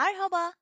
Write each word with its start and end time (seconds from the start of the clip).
Merhaba. 0.00 0.52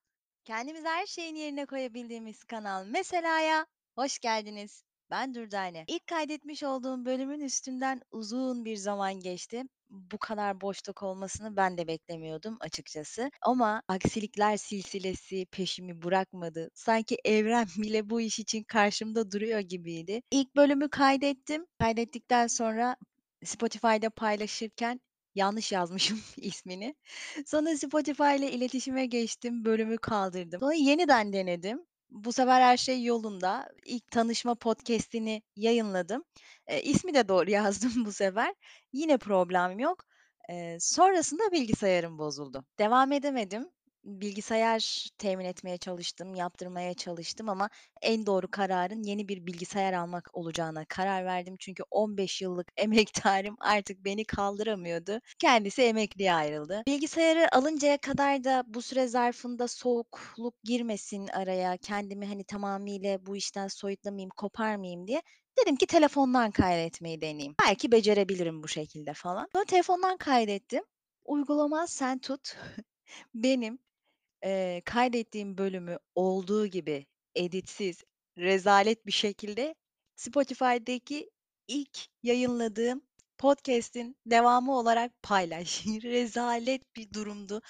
Kendimizi 0.45 0.89
her 0.89 1.07
şeyin 1.07 1.35
yerine 1.35 1.67
koyabildiğimiz 1.67 2.45
kanal 2.45 2.87
Mesela'ya 2.87 3.67
hoş 3.95 4.19
geldiniz. 4.19 4.83
Ben 5.11 5.35
Dürdane. 5.35 5.85
İlk 5.87 6.07
kaydetmiş 6.07 6.63
olduğum 6.63 7.05
bölümün 7.05 7.41
üstünden 7.41 8.01
uzun 8.11 8.65
bir 8.65 8.77
zaman 8.77 9.15
geçti. 9.15 9.63
Bu 9.91 10.19
kadar 10.19 10.61
boşluk 10.61 11.03
olmasını 11.03 11.57
ben 11.57 11.79
de 11.79 11.87
beklemiyordum 11.89 12.57
açıkçası. 12.61 13.31
Ama 13.43 13.83
aksilikler 13.89 14.57
silsilesi 14.57 15.47
peşimi 15.47 16.03
bırakmadı. 16.03 16.71
Sanki 16.75 17.17
evren 17.25 17.67
bile 17.77 18.11
bu 18.11 18.21
iş 18.21 18.39
için 18.39 18.65
karşımda 18.65 19.31
duruyor 19.31 19.61
gibiydi. 19.61 20.23
İlk 20.31 20.57
bölümü 20.57 20.91
kaydettim. 20.91 21.67
Kaydettikten 21.79 22.47
sonra 22.47 22.97
Spotify'da 23.45 24.11
paylaşırken 24.11 25.01
yanlış 25.39 25.73
yazmışım 25.73 26.21
ismini. 26.37 26.95
Sonra 27.47 27.77
Spotify 27.77 28.37
ile 28.37 28.53
iletişime 28.53 29.07
geçtim, 29.07 29.65
bölümü 29.65 29.99
kaldırdım. 29.99 30.61
Sonra 30.61 30.75
yeniden 30.75 31.33
denedim. 31.33 31.87
Bu 32.11 32.33
sefer 32.33 32.61
her 32.61 32.77
şey 32.77 33.05
yolunda. 33.05 33.69
İlk 33.87 34.11
tanışma 34.11 34.55
podcast'ini 34.55 35.43
yayınladım. 35.57 36.25
Eee, 36.71 36.83
ismi 36.83 37.15
de 37.15 37.29
doğru 37.29 37.51
yazdım 37.59 38.05
bu 38.05 38.13
sefer. 38.13 38.55
Yine 38.93 39.19
problem 39.19 39.79
yok. 39.79 40.05
Eee, 40.49 40.77
sonrasında 40.81 41.53
bilgisayarım 41.53 42.19
bozuldu. 42.19 42.65
Devam 42.79 43.13
edemedim. 43.13 43.71
Bilgisayar 44.09 45.09
temin 45.19 45.45
etmeye 45.45 45.79
çalıştım, 45.79 46.35
yaptırmaya 46.35 46.95
çalıştım 46.95 47.49
ama 47.49 47.71
en 48.03 48.27
doğru 48.27 48.51
kararın 48.51 49.03
yeni 49.03 49.29
bir 49.29 49.47
bilgisayar 49.47 49.93
almak 49.93 50.31
olacağına 50.33 50.85
karar 50.85 51.25
verdim. 51.25 51.57
Çünkü 51.59 51.83
15 51.91 52.43
yıllık 52.43 52.69
emektarım 52.77 53.57
artık 53.61 54.05
beni 54.05 54.25
kaldıramıyordu. 54.25 55.21
Kendisi 55.39 55.83
emekliye 55.83 56.33
ayrıldı. 56.35 56.83
Bilgisayarı 56.87 57.55
alıncaya 57.57 57.99
kadar 57.99 58.45
da 58.45 58.65
bu 58.67 58.83
süre 58.83 59.07
zarfında 59.07 59.69
soğukluk 59.69 60.55
girmesin 60.65 61.29
araya, 61.29 61.77
kendimi, 61.77 62.27
hani, 62.27 62.45
tamamıyla 62.45 63.27
bu 63.27 63.37
işten 63.37 63.69
soyutlamayayım, 63.69 64.31
koparmayayım 64.37 65.07
diye 65.07 65.23
dedim 65.61 65.77
ki 65.77 65.87
telefondan 65.87 66.51
kaydetmeyi 66.51 67.21
deneyeyim. 67.21 67.55
Belki 67.67 67.93
becerebilirim 67.93 68.63
bu 68.63 68.69
şekilde 68.69 69.13
falan. 69.15 69.49
Sonra 69.53 69.65
telefondan 69.65 70.17
kaydettim. 70.17 70.85
Uygulama 71.25 71.87
Sen 71.87 72.19
Tut 72.19 72.57
benim, 73.35 73.79
eee, 74.45 74.83
kaydettiğim 74.85 75.59
bölümü 75.59 75.99
olduğu 76.15 76.67
gibi 76.67 77.07
editsiz, 77.35 78.03
rezalet 78.39 79.07
bir 79.07 79.13
şekilde 79.13 79.75
Spotify'daki 80.17 81.31
ilk 81.69 81.99
yayınladığım 82.23 83.03
podcast'in 83.39 84.17
devamı 84.27 84.79
olarak 84.79 85.13
paylaş. 85.23 85.85
Rezalet 86.05 86.97
bir 86.97 87.13
durumdu. 87.13 87.61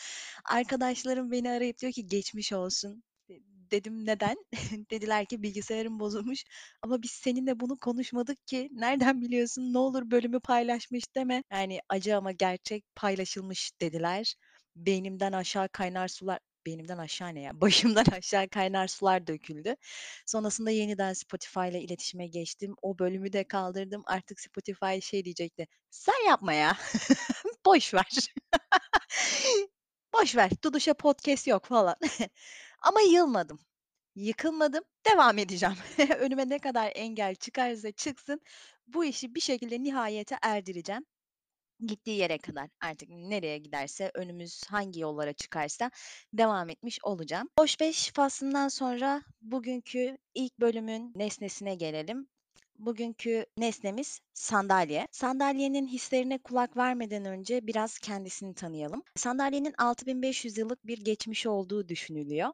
Arkadaşlarım 0.44 1.30
beni 1.32 1.50
arayıp 1.50 1.78
diyor 1.78 1.92
ki 1.92 2.06
"Geçmiş 2.06 2.52
olsun." 2.52 3.02
De 3.30 3.34
dedim 3.70 4.06
"Neden?" 4.06 4.36
Dediler 4.90 5.26
ki 5.26 5.42
"Bilgisayarın 5.42 6.00
bozulmuş 6.00 6.44
ama 6.82 7.02
biz 7.02 7.10
seninle 7.10 7.60
bunu 7.60 7.78
konuşmadık 7.78 8.46
ki. 8.46 8.68
Nereden 8.72 9.22
biliyorsun? 9.22 9.72
Ne 9.74 9.78
olur 9.78 10.10
bölümü 10.10 10.40
paylaşmış 10.40 11.04
deme." 11.16 11.42
Yani 11.52 11.80
acı 11.88 12.16
ama 12.16 12.32
gerçek 12.32 12.84
paylaşılmış 12.96 13.70
dediler. 13.80 14.34
Beynimden 14.76 15.32
aşağı 15.32 15.68
kaynar 15.68 16.08
sular 16.08 16.38
beynimden 16.66 16.98
aşağı 16.98 17.34
ne 17.34 17.40
ya? 17.40 17.60
Başımdan 17.60 18.04
aşağı 18.18 18.48
kaynar 18.48 18.88
sular 18.88 19.26
döküldü. 19.26 19.74
Sonrasında 20.26 20.70
yeniden 20.70 21.12
Spotify 21.12 21.68
ile 21.68 21.80
iletişime 21.82 22.26
geçtim. 22.26 22.74
O 22.82 22.98
bölümü 22.98 23.32
de 23.32 23.44
kaldırdım. 23.44 24.02
Artık 24.06 24.40
Spotify 24.40 25.00
şey 25.02 25.24
diyecekti, 25.24 25.66
"Sen 25.90 26.26
yapma 26.28 26.52
ya, 26.52 26.76
boş 27.66 27.94
ver. 27.94 28.08
Boş 30.14 30.36
ver, 30.36 30.50
Duduş'a 30.64 30.94
podcast 30.94 31.46
yok." 31.46 31.64
falan. 31.66 31.96
Ama 32.82 33.00
yılmadım, 33.00 33.60
yıkılmadım, 34.16 34.84
devam 35.06 35.38
edeceğim. 35.38 35.76
Önüme 36.18 36.48
ne 36.48 36.58
kadar 36.58 36.92
engel 36.94 37.34
çıkarsa 37.34 37.92
çıksın 37.92 38.40
bu 38.86 39.04
işi 39.04 39.34
bir 39.34 39.40
şekilde 39.40 39.82
nihayete 39.82 40.38
erdireceğim. 40.42 41.06
Gittiği 41.86 42.18
yere 42.18 42.38
kadar 42.38 42.68
artık 42.80 43.08
nereye 43.08 43.58
giderse, 43.58 44.10
önümüz 44.14 44.62
hangi 44.68 45.00
yollara 45.00 45.32
çıkarsa 45.32 45.90
devam 46.32 46.70
etmiş 46.70 46.98
olacağım. 47.02 47.48
Hoş 47.58 47.80
beş 47.80 48.12
faslından 48.12 48.68
sonra 48.68 49.22
bugünkü 49.40 50.18
ilk 50.34 50.60
bölümün 50.60 51.12
nesnesine 51.16 51.74
gelelim. 51.74 52.28
Bugünkü 52.78 53.46
nesnemiz 53.56 54.20
sandalye. 54.34 55.06
Sandalyenin 55.10 55.86
hislerine 55.86 56.38
kulak 56.38 56.76
vermeden 56.76 57.24
önce 57.24 57.66
biraz 57.66 57.98
kendisini 57.98 58.54
tanıyalım. 58.54 59.02
Sandalyenin 59.16 59.74
6500 59.78 60.58
yıllık 60.58 60.86
bir 60.86 60.98
geçmişi 60.98 61.48
olduğu 61.48 61.88
düşünülüyor. 61.88 62.52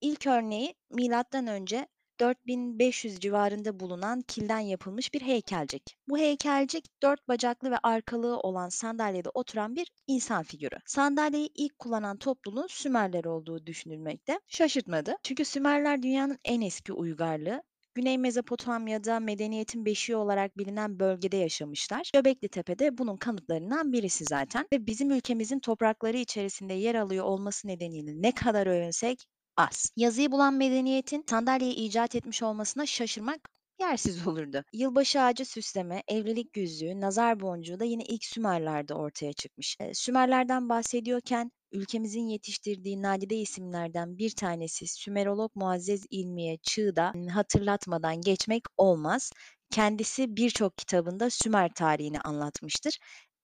İlk 0.00 0.26
örneği 0.26 0.74
milattan 0.90 1.46
önce 1.46 1.88
4500 2.20 3.20
civarında 3.20 3.80
bulunan 3.80 4.22
kilden 4.22 4.58
yapılmış 4.58 5.14
bir 5.14 5.20
heykelcik. 5.20 5.96
Bu 6.08 6.18
heykelcik 6.18 7.02
4 7.02 7.28
bacaklı 7.28 7.70
ve 7.70 7.78
arkalığı 7.82 8.38
olan 8.38 8.68
sandalyede 8.68 9.28
oturan 9.34 9.76
bir 9.76 9.88
insan 10.06 10.42
figürü. 10.42 10.76
Sandalyeyi 10.86 11.50
ilk 11.54 11.78
kullanan 11.78 12.16
topluluğun 12.16 12.66
Sümerler 12.70 13.24
olduğu 13.24 13.66
düşünülmekte. 13.66 14.40
Şaşırtmadı. 14.48 15.16
Çünkü 15.22 15.44
Sümerler 15.44 16.02
dünyanın 16.02 16.38
en 16.44 16.60
eski 16.60 16.92
uygarlığı. 16.92 17.62
Güney 17.94 18.18
Mezopotamya'da 18.18 19.20
medeniyetin 19.20 19.84
beşiği 19.84 20.16
olarak 20.16 20.58
bilinen 20.58 21.00
bölgede 21.00 21.36
yaşamışlar. 21.36 22.10
Göbekli 22.14 22.48
Tepe'de 22.48 22.98
bunun 22.98 23.16
kanıtlarından 23.16 23.92
birisi 23.92 24.24
zaten 24.24 24.66
ve 24.72 24.86
bizim 24.86 25.10
ülkemizin 25.10 25.60
toprakları 25.60 26.16
içerisinde 26.16 26.74
yer 26.74 26.94
alıyor 26.94 27.24
olması 27.24 27.68
nedeniyle 27.68 28.22
ne 28.22 28.32
kadar 28.32 28.66
övünsek 28.66 29.26
az. 29.56 29.90
Yazıyı 29.96 30.32
bulan 30.32 30.54
medeniyetin 30.54 31.24
sandalyeyi 31.30 31.74
icat 31.74 32.14
etmiş 32.14 32.42
olmasına 32.42 32.86
şaşırmak 32.86 33.40
yersiz 33.80 34.26
olurdu. 34.28 34.64
Yılbaşı 34.72 35.20
ağacı 35.20 35.44
süsleme, 35.44 36.02
evlilik 36.08 36.56
yüzüğü, 36.56 37.00
nazar 37.00 37.40
boncuğu 37.40 37.80
da 37.80 37.84
yine 37.84 38.02
ilk 38.04 38.24
Sümerler'de 38.24 38.94
ortaya 38.94 39.32
çıkmış. 39.32 39.76
Eee, 39.80 39.94
Sümerlerden 39.94 40.68
bahsediyorken 40.68 41.50
ülkemizin 41.72 42.28
yetiştirdiği 42.28 43.02
nadide 43.02 43.36
isimlerden 43.36 44.18
bir 44.18 44.30
tanesi 44.30 44.86
Sümerolog 44.86 45.50
Muazzez 45.54 46.04
İlmiye 46.10 46.58
Çığ'da 46.62 47.12
hatırlatmadan 47.34 48.20
geçmek 48.20 48.62
olmaz. 48.76 49.32
Kendisi 49.70 50.36
birçok 50.36 50.78
kitabında 50.78 51.30
Sümer 51.30 51.70
tarihini 51.74 52.20
anlatmıştır. 52.20 52.98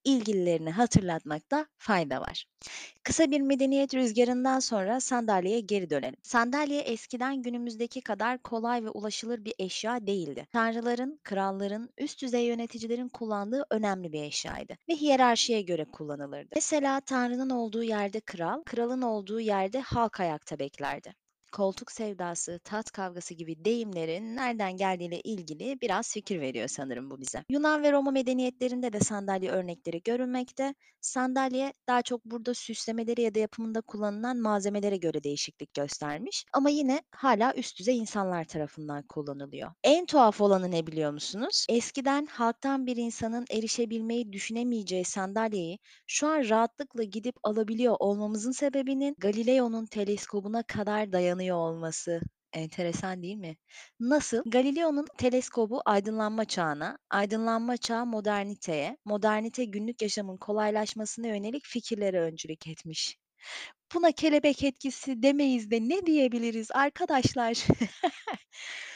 İlgililerini 0.04 0.70
hatırlatmakta 0.70 1.66
fayda 1.76 2.20
var. 2.20 2.44
Kısa 3.02 3.30
bir 3.30 3.40
medeniyet 3.40 3.94
rüzgarından 3.94 4.60
sonra 4.60 5.00
sandalyeye 5.00 5.60
geri 5.60 5.90
dönelim. 5.90 6.16
Sandalye 6.22 6.80
eskiden 6.80 7.42
günümüzdeki 7.42 8.00
kadar 8.00 8.38
kolay 8.42 8.84
ve 8.84 8.90
ulaşılır 8.90 9.44
bir 9.44 9.54
eşya 9.58 10.06
değildi. 10.06 10.46
Tanrıların, 10.52 11.20
kralların, 11.24 11.90
üst 11.98 12.22
düzey 12.22 12.44
yöneticilerin 12.44 13.08
kullandığı 13.08 13.64
önemli 13.70 14.12
bir 14.12 14.22
eşyaydı 14.22 14.76
ve 14.88 14.94
hiyerarşiye 14.94 15.62
göre 15.62 15.84
kullanılırdı. 15.84 16.48
Mesela 16.54 17.00
Tanrı'nın 17.00 17.50
olduğu 17.50 17.82
yerde 17.82 18.20
kral, 18.20 18.62
kralın 18.62 19.02
olduğu 19.02 19.40
yerde 19.40 19.80
halk 19.80 20.20
ayakta 20.20 20.58
beklerdi 20.58 21.14
koltuk 21.52 21.92
sevdası, 21.92 22.60
tat 22.64 22.90
kavgası 22.90 23.34
gibi 23.34 23.64
deyimlerin 23.64 24.36
nereden 24.36 24.76
geldiğiyle 24.76 25.20
ilgili 25.20 25.80
biraz 25.80 26.12
fikir 26.12 26.40
veriyor 26.40 26.68
sanırım 26.68 27.10
bu 27.10 27.20
bize. 27.20 27.44
Yunan 27.50 27.82
ve 27.82 27.92
Roma 27.92 28.10
medeniyetlerinde 28.10 28.92
de 28.92 29.00
sandalye 29.00 29.50
örnekleri 29.50 30.02
görülmekte. 30.02 30.74
Sandalye 31.00 31.72
daha 31.88 32.02
çok 32.02 32.24
burada 32.24 32.54
süslemeleri 32.54 33.22
ya 33.22 33.34
da 33.34 33.38
yapımında 33.38 33.80
kullanılan 33.80 34.36
malzemelere 34.36 34.96
göre 34.96 35.24
değişiklik 35.24 35.74
göstermiş. 35.74 36.44
Ama 36.52 36.70
yine 36.70 37.02
hala 37.10 37.54
üst 37.54 37.78
düzey 37.78 37.98
insanlar 37.98 38.44
tarafından 38.44 39.02
kullanılıyor. 39.02 39.70
En 39.84 40.06
tuhaf 40.06 40.40
olanı 40.40 40.70
ne 40.70 40.86
biliyor 40.86 41.12
musunuz? 41.12 41.66
Eskiden 41.68 42.26
halktan 42.26 42.86
bir 42.86 42.96
insanın 42.96 43.44
erişebilmeyi 43.50 44.32
düşünemeyeceği 44.32 45.04
sandalyeyi 45.04 45.78
şu 46.06 46.26
an 46.26 46.48
rahatlıkla 46.48 47.02
gidip 47.02 47.34
alabiliyor 47.42 47.96
olmamızın 47.98 48.52
sebebinin 48.52 49.14
Galileo'nun 49.18 49.86
teleskobuna 49.86 50.62
kadar 50.62 51.12
dayanıyor 51.12 51.37
olması. 51.54 52.20
Enteresan 52.52 53.22
değil 53.22 53.36
mi? 53.36 53.56
Nasıl? 54.00 54.42
Galileo'nun 54.46 55.06
teleskobu 55.18 55.82
aydınlanma 55.84 56.44
çağına, 56.44 56.98
aydınlanma 57.10 57.76
çağı 57.76 58.06
moderniteye, 58.06 58.96
modernite 59.04 59.64
günlük 59.64 60.02
yaşamın 60.02 60.36
kolaylaşmasına 60.36 61.26
yönelik 61.26 61.66
fikirlere 61.66 62.20
öncülük 62.20 62.66
etmiş. 62.66 63.16
Buna 63.94 64.12
kelebek 64.12 64.64
etkisi 64.64 65.22
demeyiz 65.22 65.70
de 65.70 65.80
ne 65.80 66.06
diyebiliriz 66.06 66.70
arkadaşlar? 66.74 67.54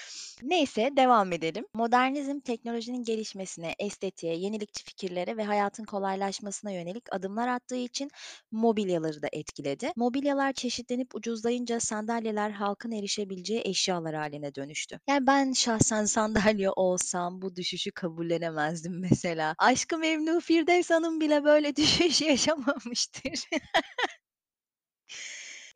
Neyse 0.43 0.91
devam 0.97 1.33
edelim. 1.33 1.65
Modernizm 1.75 2.41
teknolojinin 2.41 3.05
gelişmesine, 3.05 3.75
estetiğe, 3.79 4.37
yenilikçi 4.39 4.85
fikirlere 4.85 5.37
ve 5.37 5.45
hayatın 5.45 5.85
kolaylaşmasına 5.85 6.71
yönelik 6.71 7.05
adımlar 7.15 7.49
attığı 7.49 7.77
için 7.77 8.11
mobilyaları 8.51 9.23
da 9.23 9.29
etkiledi. 9.33 9.93
Mobilyalar 9.97 10.53
çeşitlenip 10.53 11.15
ucuzlayınca 11.15 11.81
sandalyeler 11.81 12.51
halkın 12.51 12.91
erişebileceği 12.93 13.63
eşyalar 13.65 14.15
haline 14.15 14.55
dönüştü. 14.55 15.01
Yani 15.09 15.27
ben 15.27 15.53
şahsen 15.53 16.05
sandalye 16.15 16.71
olsam 16.71 17.43
bu 17.43 17.57
düşüşü 17.57 17.91
kabullenemezdim 17.93 19.01
mesela. 19.01 19.55
Aşk-ı 19.59 19.99
Memnu 19.99 20.41
Firdevs 20.41 20.91
Hanım 20.91 21.21
bile 21.21 21.45
böyle 21.45 21.77
düşüş 21.77 22.23
yaşamamıştır. 22.23 23.45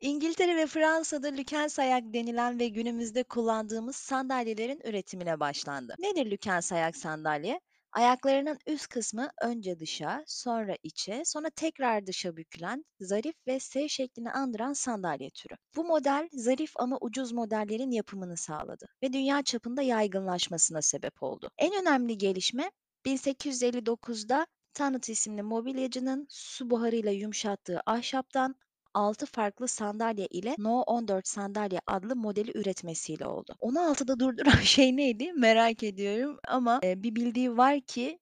İngiltere 0.01 0.55
ve 0.55 0.67
Fransa'da 0.67 1.27
Lükens 1.27 1.79
ayak 1.79 2.03
denilen 2.13 2.59
ve 2.59 2.67
günümüzde 2.67 3.23
kullandığımız 3.23 3.95
sandalyelerin 3.95 4.81
üretimine 4.83 5.39
başlandı. 5.39 5.95
Nedir 5.99 6.31
Lükens 6.31 6.71
ayak 6.71 6.97
sandalye? 6.97 7.59
Ayaklarının 7.91 8.59
üst 8.67 8.87
kısmı 8.87 9.29
önce 9.41 9.79
dışa, 9.79 10.23
sonra 10.27 10.75
içe, 10.83 11.21
sonra 11.25 11.49
tekrar 11.49 12.07
dışa 12.07 12.37
bükülen, 12.37 12.85
zarif 12.99 13.35
ve 13.47 13.59
S 13.59 13.87
şeklini 13.89 14.31
andıran 14.31 14.73
sandalye 14.73 15.29
türü. 15.29 15.53
Bu 15.75 15.83
model 15.83 16.29
zarif 16.33 16.71
ama 16.75 16.97
ucuz 17.01 17.31
modellerin 17.31 17.91
yapımını 17.91 18.37
sağladı 18.37 18.85
ve 19.03 19.13
dünya 19.13 19.43
çapında 19.43 19.81
yaygınlaşmasına 19.81 20.81
sebep 20.81 21.23
oldu. 21.23 21.49
En 21.57 21.81
önemli 21.81 22.17
gelişme 22.17 22.71
1859'da 23.05 24.47
Tannut 24.73 25.09
isimli 25.09 25.41
mobilyacının 25.41 26.27
su 26.29 26.69
buharıyla 26.69 27.11
yumuşattığı 27.11 27.81
ahşaptan 27.85 28.55
6 28.97 29.25
farklı 29.25 29.67
sandalye 29.67 30.27
ile 30.27 30.55
No 30.57 30.81
14 30.81 31.27
sandalye 31.27 31.79
adlı 31.87 32.15
modeli 32.15 32.51
üretmesiyle 32.59 33.25
oldu. 33.25 33.55
Onu 33.59 33.79
altıda 33.79 34.19
durduran 34.19 34.51
şey 34.61 34.97
neydi 34.97 35.33
merak 35.33 35.83
ediyorum 35.83 36.37
ama, 36.47 36.83
bir 36.83 37.15
bildiği 37.15 37.57
var 37.57 37.81
ki 37.81 38.19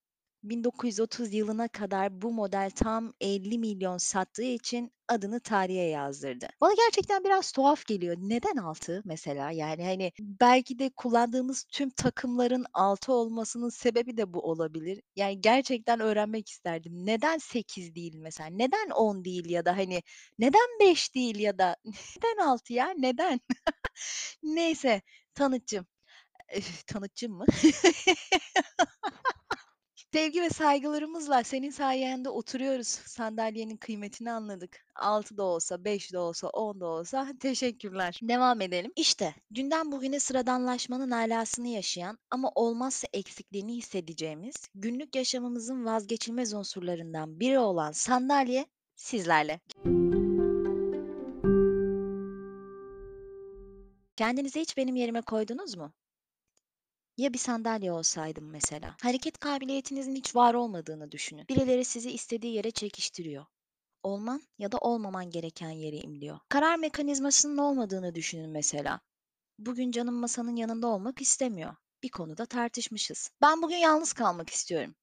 1930 0.49 1.33
yılına 1.33 1.67
kadar 1.67 2.21
bu 2.21 2.31
model 2.31 2.69
tam 2.75 3.13
50 3.21 3.57
milyon 3.59 3.97
sattığı 3.97 4.43
için 4.43 4.91
adını 5.07 5.39
tarihe 5.39 5.81
yazdırdı. 5.83 6.47
Bana 6.61 6.73
gerçekten 6.73 7.23
biraz 7.23 7.51
tuhaf 7.51 7.85
geliyor. 7.85 8.15
Neden 8.19 8.57
6 8.57 9.01
mesela? 9.05 9.51
Yani, 9.51 9.85
hani, 9.85 10.11
belki 10.19 10.79
de 10.79 10.89
kullandığımız 10.95 11.63
tüm 11.71 11.89
takımların 11.89 12.65
6 12.73 13.13
olmasının 13.13 13.69
sebebi 13.69 14.17
de 14.17 14.33
bu 14.33 14.39
olabilir. 14.41 15.01
Yani, 15.15 15.41
gerçekten 15.41 15.99
öğrenmek 15.99 16.49
isterdim. 16.49 16.93
Neden 17.05 17.37
8 17.37 17.95
değil 17.95 18.15
mesela? 18.15 18.49
Neden 18.49 18.89
10 18.89 19.25
değil 19.25 19.49
ya 19.49 19.65
da, 19.65 19.77
hani, 19.77 20.01
neden 20.39 20.79
5 20.79 21.15
değil 21.15 21.39
ya 21.39 21.57
da 21.57 21.75
neden 21.85 22.45
6 22.47 22.73
ya? 22.73 22.93
Neden? 22.97 23.39
Neyse, 24.43 25.01
Tanıtçım. 25.35 25.87
Tanıtçım 26.87 27.33
mı? 27.33 27.45
Sevgi 30.15 30.41
ve 30.41 30.49
saygılarımızla 30.49 31.43
senin 31.43 31.69
sayende 31.69 32.29
oturuyoruz. 32.29 32.87
Sandalyenin 32.87 33.77
kıymetini 33.77 34.31
anladık. 34.31 34.85
6 34.95 35.37
da 35.37 35.43
olsa, 35.43 35.85
5 35.85 36.13
de 36.13 36.17
olsa, 36.17 36.47
10 36.47 36.79
da 36.79 36.85
olsa 36.85 37.27
teşekkürler. 37.39 38.19
Devam 38.23 38.61
edelim. 38.61 38.91
İşte 38.95 39.35
dünden 39.55 39.91
bugüne 39.91 40.19
sıradanlaşmanın 40.19 41.11
alasını 41.11 41.67
yaşayan 41.67 42.17
ama 42.31 42.51
olmazsa 42.55 43.07
eksikliğini 43.13 43.75
hissedeceğimiz, 43.75 44.55
günlük 44.75 45.15
yaşamımızın 45.15 45.85
vazgeçilmez 45.85 46.53
unsurlarından 46.53 47.39
biri 47.39 47.59
olan 47.59 47.91
sandalye 47.91 48.65
sizlerle. 48.95 49.59
Kendinizi 54.15 54.59
hiç 54.59 54.77
benim 54.77 54.95
yerime 54.95 55.21
koydunuz 55.21 55.77
mu? 55.77 55.93
Ya 57.17 57.33
bir 57.33 57.37
sandalye 57.37 57.91
olsaydım 57.91 58.49
mesela? 58.49 58.95
Hareket 59.01 59.37
kabiliyetinizin 59.39 60.15
hiç 60.15 60.35
var 60.35 60.53
olmadığını 60.53 61.11
düşünün. 61.11 61.45
Birileri 61.49 61.85
sizi 61.85 62.11
istediği 62.11 62.53
yere 62.53 62.71
çekiştiriyor. 62.71 63.45
Olman 64.03 64.41
ya 64.57 64.71
da 64.71 64.77
olmaman 64.77 65.29
gereken 65.29 65.69
yere 65.69 65.97
imliyor. 65.97 66.39
Karar 66.49 66.75
mekanizmasının 66.75 67.57
olmadığını 67.57 68.15
düşünün 68.15 68.49
mesela. 68.49 69.01
Bugün 69.59 69.91
canım 69.91 70.15
masanın 70.15 70.55
yanında 70.55 70.87
olmak 70.87 71.21
istemiyor. 71.21 71.75
Bir 72.03 72.09
konuda 72.09 72.45
tartışmışız. 72.45 73.31
Ben 73.41 73.61
bugün 73.61 73.77
yalnız 73.77 74.13
kalmak 74.13 74.49
istiyorum 74.49 74.95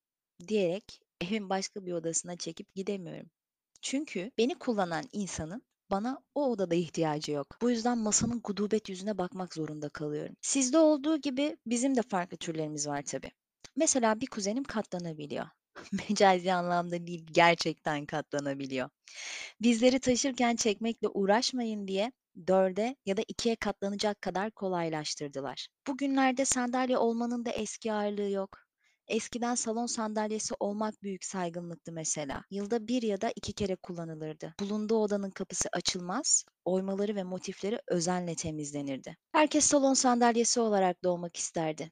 diyerek 0.49 1.01
evin 1.21 1.51
başka 1.51 1.87
bir 1.87 1.93
odasına 1.93 2.37
çekip 2.37 2.75
gidemiyorum. 2.75 3.31
Çünkü 3.83 4.31
beni 4.39 4.55
kullanan 4.59 5.05
insanın 5.13 5.63
bana 5.93 6.23
o 6.35 6.51
odada 6.51 6.75
ihtiyacı 6.75 7.33
yok. 7.33 7.57
Bu 7.63 7.71
yüzden 7.71 7.99
masanın 7.99 8.41
gudubet 8.45 8.89
yüzüne 8.89 9.19
bakmak 9.19 9.55
zorunda 9.55 9.89
kalıyorum. 9.89 10.37
Sizde 10.43 10.79
olduğu 10.79 11.17
gibi 11.17 11.57
bizim 11.67 11.97
de 11.97 12.03
farklı 12.03 12.37
türlerimiz 12.37 12.89
var 12.89 13.03
tabii. 13.03 13.31
Mesela 13.77 14.21
bir 14.21 14.27
kuzenim 14.27 14.65
katlanabiliyor. 14.65 15.47
Mecazi 16.09 16.53
anlamda 16.53 17.07
değil, 17.07 17.27
gerçekten 17.33 18.07
katlanabiliyor. 18.07 18.91
Bizleri 19.61 20.01
taşırken 20.01 20.57
çekmekle 20.57 21.09
uğraşmayın 21.09 21.89
diye 21.89 22.13
dörde 22.47 22.97
ya 23.07 23.17
da 23.17 23.23
ikiye 23.29 23.57
katlanacak 23.57 24.23
kadar 24.23 24.51
kolaylaştırdılar. 24.51 25.69
Bugünlerde 25.87 26.45
sandalye 26.45 26.99
olmanın 26.99 27.47
da 27.47 27.51
eski 27.51 27.93
ağırlığı 27.93 28.31
yok. 28.31 28.62
Eskiden 29.09 29.55
salon 29.55 29.87
sandalyesi 29.87 30.55
olmak 30.61 31.03
büyük 31.03 31.25
saygınlıktı 31.25 31.93
mesela. 31.93 32.43
Yılda 32.51 32.89
bir 32.89 33.03
ya 33.03 33.21
da 33.21 33.33
iki 33.37 33.53
kere 33.53 33.77
kullanılırdı. 33.77 34.55
Bulunduğu 34.61 34.97
odanın 34.97 35.31
kapısı 35.31 35.69
açılmaz, 35.73 36.45
oymaları 36.65 37.15
ve 37.17 37.23
motifleri 37.23 37.79
özenle 37.89 38.35
temizlenirdi. 38.35 39.17
Herkes 39.33 39.65
salon 39.65 39.95
sandalyesi 39.95 40.61
olarak 40.61 41.05
doğmak 41.05 41.37
isterdi. 41.37 41.91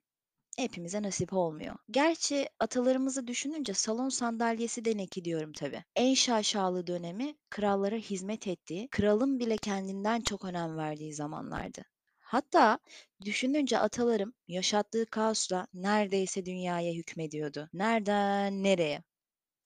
Hepimize 0.59 1.03
nasip 1.03 1.33
olmuyor. 1.33 1.77
Gerçi 1.91 2.49
atalarımızı 2.61 3.27
düşününce 3.27 3.75
salon 3.75 4.09
sandalyesi 4.09 4.85
de 4.85 4.97
neki 4.97 5.25
diyorum 5.25 5.53
tabii. 5.53 5.85
En 5.97 6.15
şaşalı 6.15 6.87
dönemi 6.87 7.35
krallara 7.51 7.97
hizmet 7.97 8.47
ettiği, 8.47 8.89
kralın 8.91 9.39
bile 9.41 9.57
kendinden 9.57 10.21
çok 10.21 10.45
önem 10.45 10.77
verdiği 10.77 11.15
zamanlardı. 11.15 11.83
Hatta 12.31 12.79
düşününce 13.25 13.79
atalarım 13.79 14.35
yaşattığı 14.49 15.07
kaosla 15.07 15.67
neredeyse 15.75 16.47
dünyaya 16.47 16.93
hükmediyordu. 16.93 17.69
Nereden 17.73 18.63
nereye? 18.63 19.03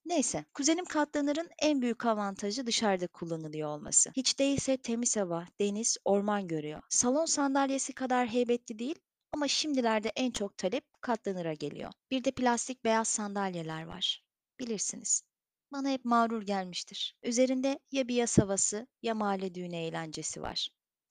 Neyse, 0.05 0.45
kuzenim 0.53 0.85
katlanırın 0.85 1.49
en 1.61 1.81
büyük 1.81 2.05
avantajı 2.05 2.65
dışarıda 2.65 3.07
kullanılıyor 3.07 3.69
olması. 3.69 4.11
Hiç 4.15 4.39
değilse 4.39 4.77
temiz 4.77 5.17
hava, 5.17 5.45
deniz, 5.59 5.97
orman 6.05 6.47
görüyor. 6.47 6.81
Salon 6.89 7.25
sandalyesi 7.25 7.93
kadar 7.93 8.27
heybetli 8.27 8.79
değil 8.79 8.99
ama 9.33 9.47
şimdilerde 9.47 10.11
en 10.15 10.31
çok 10.31 10.57
talep 10.57 10.83
katlanıra 11.01 11.53
geliyor. 11.53 11.91
Bir 12.11 12.23
de 12.23 12.31
plastik 12.31 12.83
beyaz 12.85 13.07
sandalyeler 13.07 13.83
var. 13.83 14.23
Bilirsiniz. 14.59 15.21
Bana 15.71 15.89
hep 15.89 16.05
mağrur 16.05 16.41
gelmiştir. 16.41 17.15
Üzerinde 17.23 17.79
ya 17.91 18.07
bir 18.07 18.15
yas 18.15 18.37
havası 18.37 18.87
ya 19.01 19.15
mahalle 19.15 19.55
düğünü 19.55 19.75
eğlencesi 19.75 20.41
var. 20.41 20.69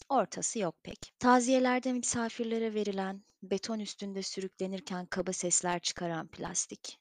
Ortası 0.09 0.59
yok 0.59 0.75
pek. 0.83 1.13
Taziyelerde 1.19 1.93
misafirlere 1.93 2.75
verilen, 2.75 3.25
beton 3.43 3.79
üstünde 3.79 4.23
sürüklenirken 4.23 5.07
kaba 5.07 5.33
sesler 5.33 5.81
çıkaran 5.81 6.29
plastik. 6.29 6.99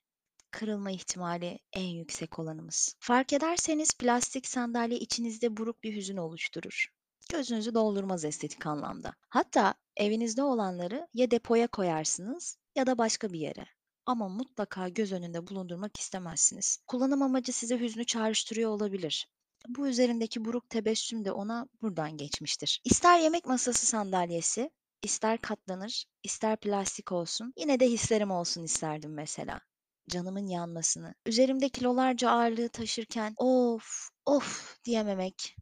Kırılma 0.51 0.91
ihtimali 0.91 1.59
en 1.73 1.87
yüksek 1.87 2.39
olanımız. 2.39 2.95
Fark 2.99 3.33
ederseniz 3.33 3.91
plastik 3.99 4.47
sandalye 4.47 4.99
içinizde 4.99 5.57
buruk 5.57 5.83
bir 5.83 5.95
hüzün 5.95 6.17
oluşturur. 6.17 6.87
Gözünüzü 7.31 7.73
doldurmaz 7.73 8.25
estetik 8.25 8.65
anlamda. 8.65 9.13
Hatta 9.29 9.73
evinizde 9.97 10.43
olanları 10.43 11.07
ya 11.13 11.31
depoya 11.31 11.67
koyarsınız 11.67 12.57
ya 12.75 12.87
da 12.87 12.97
başka 12.97 13.33
bir 13.33 13.39
yere. 13.39 13.65
Ama 14.05 14.29
mutlaka 14.29 14.89
göz 14.89 15.11
önünde 15.11 15.47
bulundurmak 15.47 15.99
istemezsiniz. 15.99 16.77
Kullanım 16.87 17.21
amacı 17.21 17.53
size 17.53 17.79
hüznü 17.79 18.05
çağrıştırıyor 18.05 18.69
olabilir. 18.69 19.27
Bu 19.67 19.87
üzerindeki 19.87 20.45
buruk 20.45 20.69
tebessüm 20.69 21.25
de 21.25 21.31
ona 21.31 21.67
buradan 21.81 22.17
geçmiştir. 22.17 22.81
İster 22.83 23.19
yemek 23.19 23.45
masası 23.45 23.85
sandalyesi, 23.85 24.71
ister 25.03 25.41
katlanır, 25.41 26.05
ister 26.23 26.59
plastik 26.59 27.11
olsun, 27.11 27.53
yine 27.57 27.79
de 27.79 27.89
hislerim 27.89 28.31
olsun 28.31 28.63
isterdim 28.63 29.13
mesela. 29.13 29.61
Canımın 30.09 30.47
yanmasını, 30.47 31.15
üzerimde 31.25 31.69
kilolarca 31.69 32.29
ağırlığı 32.29 32.69
taşırken 32.69 33.33
of 33.37 34.09
of 34.25 34.77
diyememek. 34.85 35.55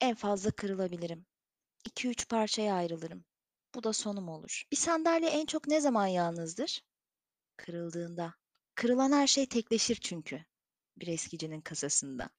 En 0.00 0.14
fazla 0.14 0.50
kırılabilirim. 0.50 1.26
2-3 1.84 2.28
parçaya 2.28 2.74
ayrılırım. 2.74 3.24
Bu 3.74 3.82
da 3.82 3.92
sonum 3.92 4.28
olur. 4.28 4.62
Bir 4.72 4.76
sandalye 4.76 5.28
en 5.30 5.46
çok 5.46 5.68
ne 5.68 5.80
zaman 5.80 6.06
yalnızdır? 6.06 6.82
Kırıldığında. 7.56 8.34
Kırılan 8.74 9.12
her 9.12 9.26
şey 9.26 9.48
tekleşir 9.48 9.96
çünkü 9.96 10.44
bir 10.96 11.06
eskicinin 11.06 11.60
kasasında. 11.60 12.30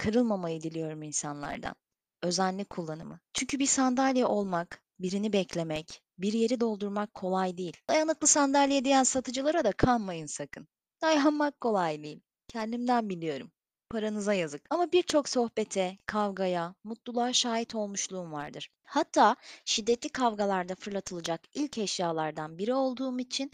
Kırılmamayı 0.00 0.62
diliyorum 0.62 1.02
insanlardan. 1.02 1.74
Özenli 2.22 2.64
kullanımı. 2.64 3.20
Çünkü 3.32 3.58
bir 3.58 3.66
sandalye 3.66 4.26
olmak, 4.26 4.82
birini 4.98 5.32
beklemek, 5.32 6.02
bir 6.18 6.32
yeri 6.32 6.60
doldurmak 6.60 7.14
kolay 7.14 7.58
değil. 7.58 7.76
Dayanıklı 7.88 8.26
sandalye 8.26 8.84
diyen 8.84 9.02
satıcılara 9.02 9.64
da 9.64 9.72
kanmayın 9.72 10.26
sakın. 10.26 10.68
Dayanmak 11.02 11.60
kolay 11.60 12.02
değil. 12.02 12.20
Kendimden 12.48 13.08
biliyorum. 13.08 13.50
Paranıza 13.90 14.34
yazık. 14.34 14.62
Ama 14.70 14.92
birçok 14.92 15.28
sohbete, 15.28 15.98
kavgaya, 16.06 16.74
mutluluğa 16.84 17.32
şahit 17.32 17.74
olmuşluğum 17.74 18.32
vardır. 18.32 18.70
Hatta 18.84 19.36
şiddetli 19.64 20.08
kavgalarda 20.08 20.74
fırlatılacak 20.74 21.40
ilk 21.54 21.78
eşyalardan 21.78 22.58
biri 22.58 22.74
olduğum 22.74 23.18
için 23.18 23.50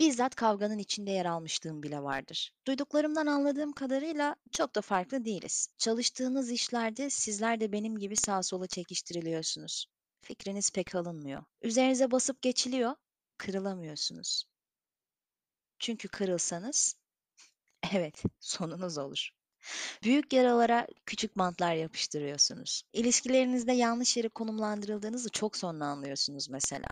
bizzat 0.00 0.34
kavganın 0.34 0.78
içinde 0.78 1.10
yer 1.10 1.26
almışlığım 1.26 1.82
bile 1.82 2.02
vardır. 2.02 2.52
Duyduklarımdan 2.66 3.26
anladığım 3.26 3.72
kadarıyla 3.72 4.36
çok 4.52 4.74
da 4.74 4.80
farklı 4.80 5.24
değiliz. 5.24 5.68
Çalıştığınız 5.78 6.50
işlerde 6.50 7.10
sizler 7.10 7.60
de 7.60 7.72
benim 7.72 7.98
gibi 7.98 8.16
sağa 8.16 8.42
sola 8.42 8.66
çekiştiriliyorsunuz. 8.66 9.86
Fikriniz 10.22 10.70
pek 10.70 10.94
alınmıyor. 10.94 11.44
Üzerinize 11.62 12.10
basıp 12.10 12.42
geçiliyor, 12.42 12.96
kırılamıyorsunuz. 13.38 14.44
Çünkü 15.78 16.08
kırılsanız, 16.08 16.96
evet, 17.92 18.22
sonunuz 18.40 18.98
olur. 18.98 19.30
Büyük 20.04 20.32
yaralara 20.32 20.86
küçük 21.06 21.38
bantlar 21.38 21.74
yapıştırıyorsunuz. 21.74 22.82
İlişkilerinizde 22.92 23.72
yanlış 23.72 24.16
yere 24.16 24.28
konumlandırıldığınızı 24.28 25.30
çok 25.30 25.56
sonra 25.56 25.84
anlıyorsunuz 25.84 26.48
mesela. 26.50 26.86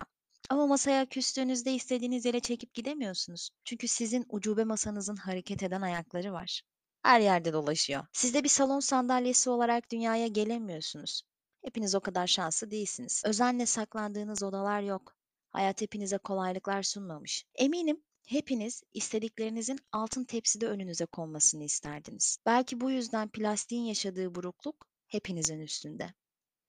Ama 0.51 0.67
masaya 0.67 1.05
küstüğünüzde 1.05 1.73
istediğiniz 1.73 2.25
yere 2.25 2.39
çekip 2.39 2.73
gidemiyorsunuz. 2.73 3.49
Çünkü 3.63 3.87
sizin 3.87 4.25
ucube 4.29 4.63
masanızın 4.63 5.15
hareket 5.15 5.63
eden 5.63 5.81
ayakları 5.81 6.33
var. 6.33 6.61
Her 7.03 7.19
yerde 7.19 7.53
dolaşıyor. 7.53 8.05
Siz 8.13 8.33
de 8.33 8.43
bir 8.43 8.49
salon 8.49 8.79
sandalyesi 8.79 9.49
olarak 9.49 9.91
dünyaya 9.91 10.27
gelemiyorsunuz. 10.27 11.21
Hepiniz 11.63 11.95
o 11.95 11.99
kadar 11.99 12.27
şanslı 12.27 12.71
değilsiniz. 12.71 13.23
Özenle 13.25 13.65
saklandığınız 13.65 14.43
odalar 14.43 14.81
yok. 14.81 15.15
Hayat 15.49 15.81
hepinize 15.81 16.17
kolaylıklar 16.17 16.83
sunmamış. 16.83 17.45
Eminim 17.55 18.03
hepiniz 18.25 18.83
istediklerinizin 18.93 19.79
altın 19.91 20.23
tepside 20.23 20.67
önünüze 20.67 21.05
konmasını 21.05 21.63
isterdiniz. 21.63 22.37
Belki 22.45 22.81
bu 22.81 22.91
yüzden 22.91 23.29
plastiğin 23.29 23.83
yaşadığı 23.83 24.35
burukluk 24.35 24.87
hepinizin 25.07 25.59
üstünde. 25.59 26.13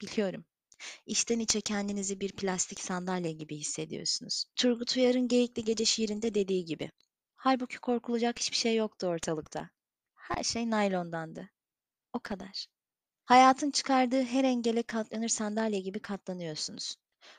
Biliyorum. 0.01 0.45
İçten 1.07 1.39
içe 1.39 1.61
kendinizi 1.61 2.21
bir 2.21 2.33
plastik 2.33 2.81
sandalye 2.81 3.33
gibi 3.33 3.57
hissediyorsunuz. 3.57 4.45
Turgut 4.57 4.97
Uyar'ın 4.97 5.29
Geyikli 5.29 5.65
Gece 5.65 5.85
şiirinde 5.85 6.35
dediği 6.35 6.65
gibi. 6.65 6.91
Halbuki 7.35 7.79
korkulacak 7.79 8.39
hiçbir 8.39 8.57
şey 8.57 8.77
yoktu 8.77 9.07
ortalıkta. 9.07 9.71
Her 10.15 10.43
şey 10.43 10.71
naylondandı. 10.71 11.51
O 12.12 12.21
kadar. 12.21 12.67
Hayatın 13.25 13.71
çıkardığı 13.71 14.23
her 14.23 14.45
engele 14.45 14.83
katlanır 14.83 15.29
sandalye 15.29 15.81
gibi 15.81 16.01
katlanıyorsunuz. 16.01 16.97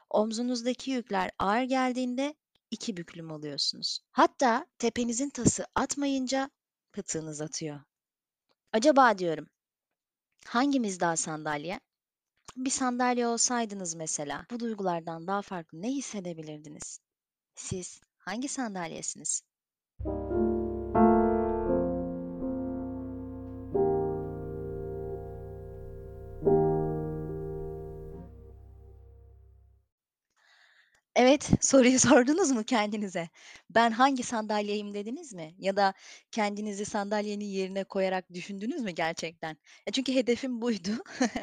Omzunuzdaki 0.09 0.91
yükler 0.91 1.31
ağır 1.39 1.63
geldiğinde 1.63 2.35
iki 2.71 2.97
büklüm 2.97 3.31
oluyorsunuz. 3.31 3.99
Hatta 4.11 4.67
tepenizin 4.77 5.29
tası 5.29 5.65
atmayınca 5.75 6.49
pıtığınız 6.93 7.41
atıyor. 7.41 7.79
Acaba 8.71 9.17
diyorum, 9.17 9.49
hangimiz 10.45 10.99
daha 10.99 11.15
sandalye? 11.15 11.79
Bir 12.55 12.69
sandalye 12.69 13.27
olsaydınız 13.27 13.95
mesela, 13.95 14.45
bu 14.51 14.59
duygulardan 14.59 15.27
daha 15.27 15.41
farklı 15.41 15.81
ne 15.81 15.91
hissedebilirdiniz? 15.91 16.99
Siz 17.55 18.01
hangi 18.17 18.47
sandalyesiniz? 18.47 19.43
Evet, 31.33 31.49
soruyu 31.61 31.99
sordunuz 31.99 32.51
mu 32.51 32.63
kendinize? 32.63 33.29
Ben 33.69 33.91
hangi 33.91 34.23
sandalyeyim 34.23 34.93
dediniz 34.93 35.33
mi? 35.33 35.55
Ya 35.57 35.75
da 35.77 35.93
kendinizi 36.31 36.85
sandalyenin 36.85 37.45
yerine 37.45 37.83
koyarak 37.83 38.33
düşündünüz 38.33 38.81
mü 38.81 38.91
gerçekten? 38.91 39.57
Ya 39.87 39.93
çünkü 39.93 40.13
hedefim 40.15 40.61
buydu. 40.61 40.89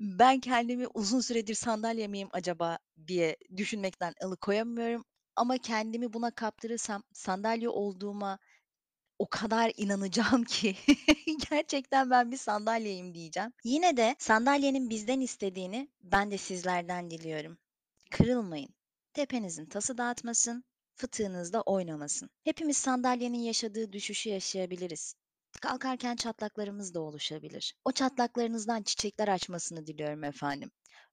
Ben 0.00 0.40
kendimi 0.40 0.86
uzun 0.94 1.20
süredir 1.20 1.54
sandalye 1.54 2.08
miyim 2.08 2.28
acaba 2.32 2.78
diye 3.06 3.36
düşünmekten 3.56 4.14
alıkoyamıyorum 4.22 5.04
ama 5.36 5.58
kendimi 5.58 6.12
buna 6.12 6.30
kaptırırsam 6.30 7.02
sandalye 7.12 7.68
olduğuma 7.68 8.38
o 9.18 9.26
kadar 9.30 9.72
inanacağım 9.76 10.44
ki 10.54 10.76
gerçekten 11.50 12.10
ben 12.10 12.32
bir 12.32 12.36
sandalyeyim 12.36 13.14
diyeceğim. 13.14 13.52
Yine 13.64 13.96
de 13.96 14.16
sandalyenin 14.18 14.90
bizden 14.90 15.20
istediğini 15.20 15.88
ben 16.02 16.30
de 16.30 16.38
sizlerden 16.38 17.10
diliyorum. 17.10 17.58
Kırılmayın. 18.10 18.74
Tepenizin 19.14 19.66
tası 19.66 19.98
dağıtmasın, 19.98 20.64
fıtığınız 20.94 21.52
da 21.52 21.60
oynamasın. 21.60 22.30
Hepimiz 22.44 22.76
sandalyenin 22.76 23.38
yaşadığı 23.38 23.92
düşüşü 23.92 24.28
yaşayabiliriz. 24.28 25.14
Kalkarken 25.60 26.16
çatlaklarımız 26.16 26.94
da 26.94 27.00
oluşabilir. 27.00 27.74
O 27.84 27.92
çatlaklarınızdan 27.92 28.82
çiçekler 28.82 29.28
açmasını 29.28 29.86
diliyorum 29.86 30.24
efendim. 30.24 30.70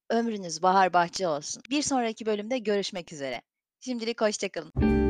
Ömrünüz 0.09 0.61
bahar 0.61 0.93
bahçe 0.93 1.27
olsun. 1.27 1.63
Bir 1.69 1.81
sonraki 1.81 2.25
bölümde 2.25 2.57
görüşmek 2.57 3.13
üzere. 3.13 3.41
Şimdilik 3.79 4.21
hoşça 4.21 4.49
kalın. 4.49 5.00